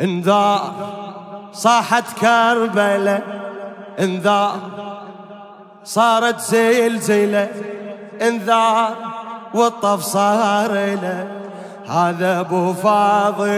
[0.00, 0.74] انذار
[1.52, 3.22] صاحت كربلة
[4.00, 4.58] انذار
[5.84, 7.50] صارت زلزلة
[8.22, 8.96] انذار
[9.54, 11.26] والطف صار له
[11.88, 13.48] هذا أبو فاضل.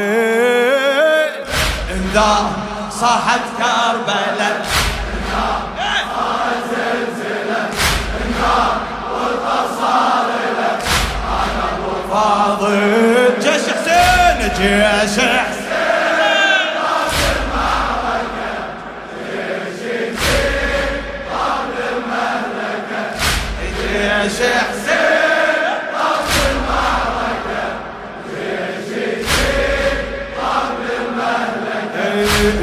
[1.91, 2.51] انذار
[2.91, 4.63] صاحت كربلة.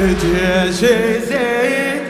[0.04, 2.04] المهلكة جيش زيد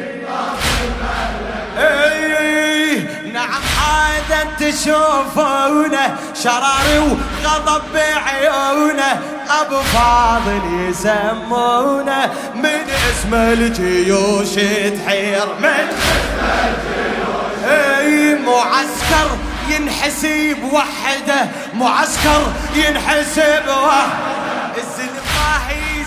[3.32, 9.20] نعم عادة تشوفونه شراري وغضب بعيونه
[9.60, 14.54] أبو فاضل يسمونه من اسم الجيوش
[14.94, 19.30] تحير من أسم الجيوش اي معسكر
[19.68, 22.42] ينحسب وحده معسكر
[22.74, 24.33] ينحسب وحده.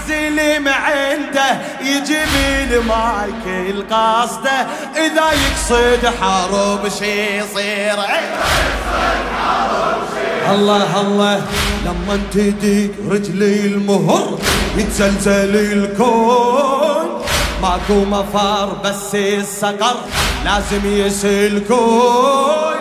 [0.09, 8.00] يزلم عنده يجيب المايك القصده إذا يقصد حرب شي يصير.
[10.52, 11.41] الله الله
[11.85, 14.39] لما تديك رجلي المهر
[14.78, 17.23] يتزلزل الكون.
[17.61, 19.95] ماكو مفر بس السقر
[20.45, 22.78] لازم يسلكون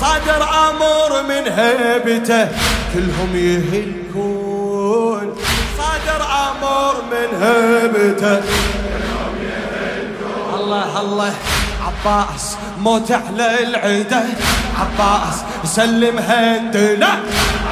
[0.00, 2.48] صادر أمر من هيبته
[2.94, 4.37] كلهم يهلكون.
[7.10, 8.42] من يهلكون
[10.54, 11.34] الله الله.
[11.86, 14.22] عباس موت على العده
[14.80, 17.12] عباس سلم هندنا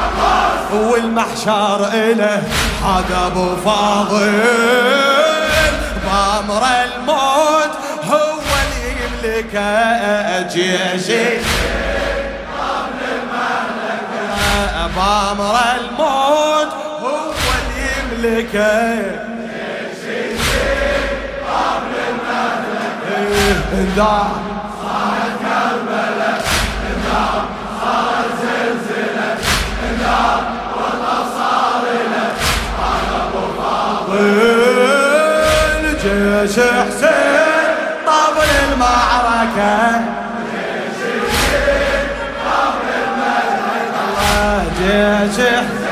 [0.02, 2.42] عباس والمحشر إله
[2.84, 4.42] هذا أبو فاضل.
[6.06, 7.72] بامر الموت
[8.10, 11.28] هو اللي يملكه جيشي
[14.96, 16.45] بامر الموت.
[18.26, 19.26] اللي يملكه
[23.72, 24.40] انذار
[24.82, 25.40] صارت
[34.06, 34.26] فاضل
[36.02, 37.76] جيش حسين
[38.06, 40.00] طابل المعركة؟
[44.78, 45.85] جيش حسين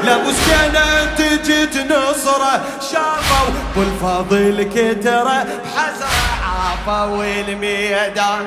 [0.00, 2.60] بكثرة لابو سكينة تجي نصرة
[2.92, 5.44] شافوا بالفضل كترة.
[5.44, 6.08] بحزرة
[6.44, 8.46] عافوا الميدان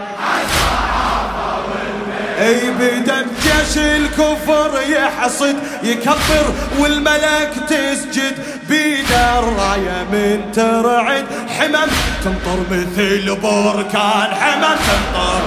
[2.40, 5.56] أي بدم جيش الكفر يحصد.
[5.84, 6.46] يكبر
[6.80, 8.36] والملك تسجد.
[8.70, 11.26] بيد الراية من ترعد.
[11.60, 11.92] حمم
[12.24, 14.36] تمطر مثل بركان.
[14.36, 15.42] حمم تمطر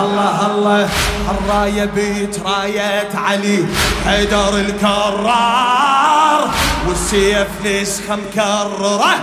[0.00, 0.88] الله الله.
[1.30, 3.64] الراية بيت راية علي.
[4.06, 6.50] حيدر الكرار.
[6.88, 9.14] والسيف نسخة مكررة.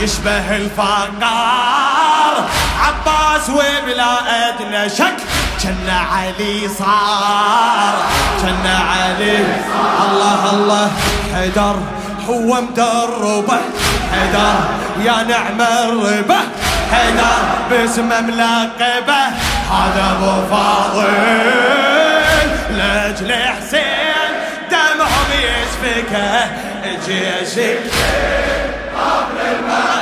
[0.00, 2.34] يشبه الفقار.
[2.80, 4.12] عباس وبلا
[4.48, 5.16] أدنى شك.
[5.62, 7.94] جنة علي صار.
[8.42, 9.44] جنة علي.
[10.04, 10.90] الله الله.
[11.34, 11.76] حيدر
[12.28, 13.58] هو مدربه.
[14.12, 14.58] حيدر
[15.04, 16.40] يا نعم الربه
[16.92, 17.38] حيدر
[17.70, 19.22] باسمه ملقبه.
[19.70, 21.06] هذا أبو فاضل.
[22.76, 24.30] لأجل حسين
[24.70, 26.46] دمهم يسفكه
[27.06, 27.54] جيش
[28.96, 29.95] قبل المال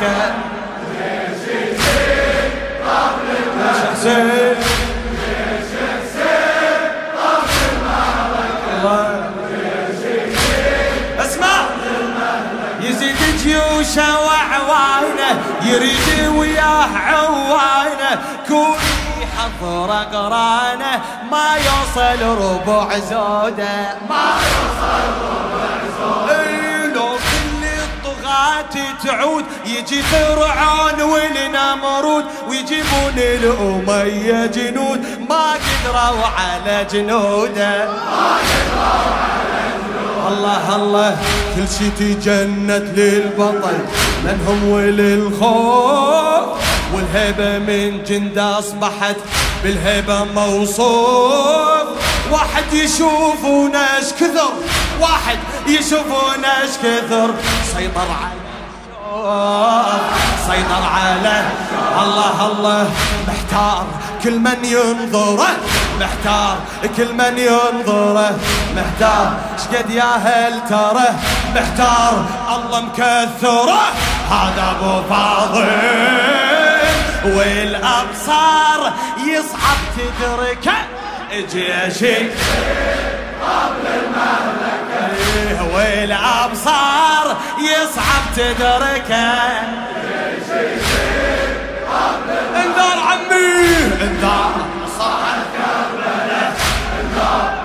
[0.00, 0.34] المعركة
[3.64, 4.56] جيش حسين
[11.20, 11.60] اسمع.
[12.80, 18.20] يزيد جيوشه وعوانه يريد وياه عوانه.
[18.48, 21.00] كوني حضر قرانه
[21.30, 23.98] ما يوصل ربع زوده.
[24.08, 26.49] ما يوصل ربع زوده.
[28.60, 35.00] الطغاة بتعود يجي فرعون والنمرود ويجيبون الأمية جنود.
[35.28, 37.86] ما قدروا على جنوده.
[37.86, 38.90] ما قدروا
[39.22, 41.18] على جنوده الله الله
[41.56, 43.78] كل شي تجند للبطل
[44.24, 46.60] منهم وللخوف.
[46.94, 49.16] والهيبة من جند أصبحت
[49.64, 51.86] بالهيبة موصوف.
[52.30, 54.52] واحد يشوفونا إيش كثر
[55.00, 57.30] واحد يشوفونا إيش كثر.
[57.76, 58.29] سيطر على
[60.46, 61.42] سيطر على
[62.02, 62.90] الله الله
[63.28, 63.86] محتار.
[64.24, 65.50] كل من ينظره
[66.00, 66.56] محتار.
[66.96, 68.38] كل من ينظره
[68.76, 69.32] محتار.
[69.58, 71.08] شقد يا هل ترى
[71.54, 72.24] محتار؟
[72.54, 73.82] الله مكثره.
[74.30, 75.68] هذا أبو فاضل.
[77.24, 78.92] والأبصار
[79.26, 80.78] يصعب تدركه.
[81.32, 82.16] جيشي
[83.42, 89.30] قبل المهلكة والابصار يصعب تدركه.
[92.56, 93.76] انذار عمي.
[94.02, 94.52] انذار
[94.98, 96.52] صاحت كربلاء
[97.00, 97.59] انذار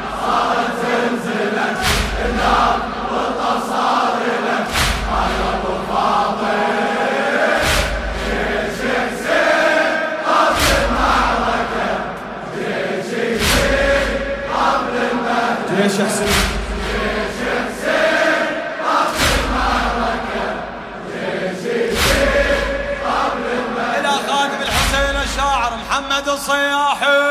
[25.95, 27.21] محمد الصياحي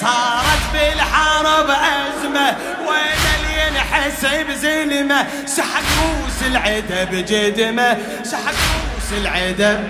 [0.00, 2.56] صارت بالحرب أزمة
[2.88, 5.26] وين اللي ينحس بزلمة.
[5.46, 9.88] سحق روس العدا بجدمة سحق روس العدا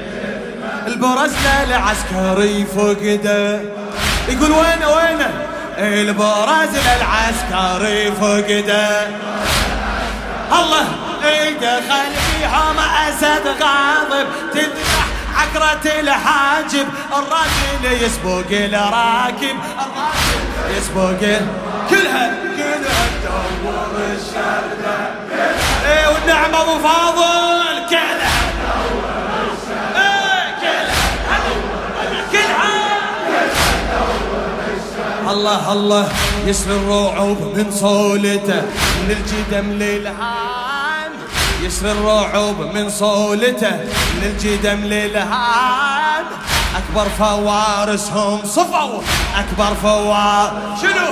[0.87, 1.33] البرز
[1.67, 3.61] للعسكري فقده
[4.29, 5.27] يقول وين وين؟
[5.79, 9.07] البرز للعسكري فقده
[10.53, 10.87] الله
[11.61, 12.79] دخل فيهم
[13.09, 14.27] أسد غاضب.
[14.53, 15.04] تذبح
[15.37, 21.21] عقرة الحاجب الراجل يسبق الراكب الراجل يسبق
[21.91, 24.97] كلها كلها تدور الشردة
[25.87, 28.35] إيه والنعمة أبو فاضل كلها
[32.33, 32.93] كلها
[35.33, 36.09] الله الله
[36.47, 38.63] يسر الرعوب من صولته
[39.03, 40.54] من الجدم للهان
[41.65, 43.71] يسر الرعوب من صولته
[44.15, 46.25] من الجدم للهان
[46.77, 49.01] أكبر فوارسهم صفوا
[49.37, 51.09] أكبر فوار شنو؟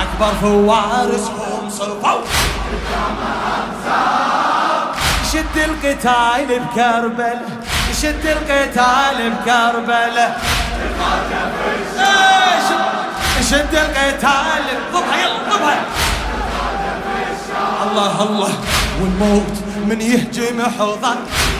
[0.00, 2.20] أكبر فوارسهم صفوا
[5.32, 7.38] شد القتال بكربل
[8.02, 10.18] شد القتال بكربل.
[13.50, 14.62] شد القتال
[14.92, 16.07] ضبها يلا ضبها
[17.98, 18.52] الله الله.
[19.02, 19.56] والموت
[19.86, 21.18] من يهجم حضن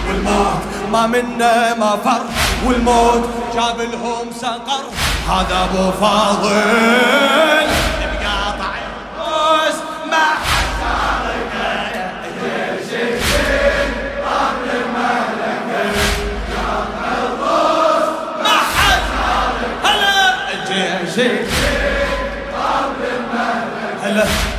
[0.08, 0.62] والموت
[0.92, 2.20] ما منا ما فر.
[2.66, 4.84] والموت جاب لهم سقر.
[5.28, 7.77] هذا أبو فاضل.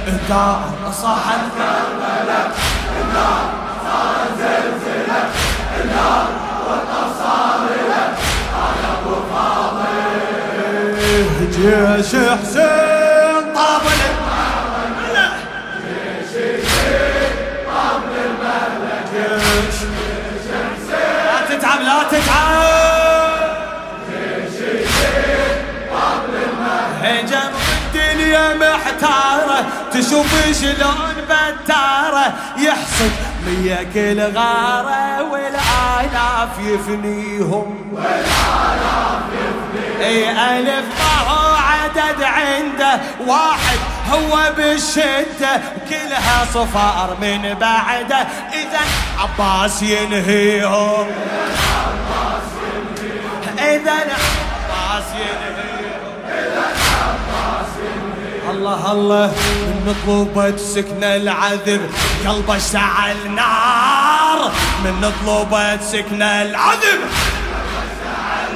[0.09, 0.61] الدار
[1.01, 2.51] صاحت كربلاء
[3.01, 3.45] النار
[3.83, 5.21] صارت زلزلة
[5.81, 6.27] النار
[6.67, 8.03] والتصارلة
[8.55, 9.87] على ابو فاضل
[11.51, 13.99] جيش حسين طابل
[15.13, 15.27] لا
[19.13, 19.75] جيش
[20.91, 22.68] لا تتعب لا تتعب.
[30.09, 33.11] تشوف شلون بتارة يحصد
[33.45, 37.93] مية كل غارة والآلاف يفنيهم.
[37.93, 40.01] والآلاف يفنيهم.
[40.01, 43.79] إي ألف ما هو عدد عنده واحد
[44.11, 48.27] هو بالشدة كلها صفار من بعده.
[48.53, 48.79] إذا
[49.19, 51.07] عباس ينهيهم.
[53.59, 54.48] إذا عباس
[58.69, 59.31] الله الله
[59.85, 61.81] من طلوبة سكن العذب
[62.27, 64.51] قلبه اشتعل نار
[64.83, 66.99] من طلوبة سكن العذب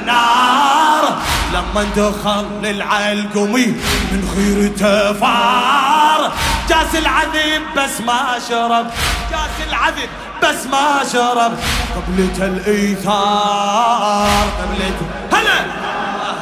[0.06, 1.18] نار
[1.52, 3.66] لما دخل للعلقمي
[4.12, 6.32] من خيرته فار
[6.68, 8.86] جاس العذب بس ما شرب
[9.30, 10.08] جاس العذب
[10.42, 11.52] بس ما شرب.
[11.96, 15.64] قبلته الإيثار قبلته هلا!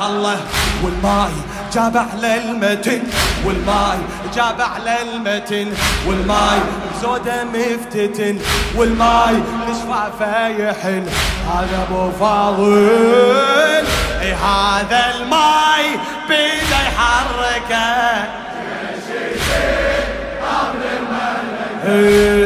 [0.06, 0.40] الله
[0.82, 1.30] والماي
[1.74, 3.02] جاب على المتن
[3.46, 3.98] والماي
[4.34, 5.72] جاب على المتن
[6.06, 6.58] والماي
[7.02, 8.38] زوده مفتتن
[8.76, 9.34] والماي
[9.68, 11.06] لشفافه يحن
[11.48, 13.84] هذا أبو فاضل
[14.20, 15.98] إي هذا الماي
[16.28, 18.42] بيده يحركه
[21.84, 22.41] Hey.